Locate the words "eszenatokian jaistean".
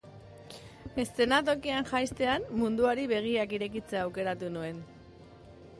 1.03-2.49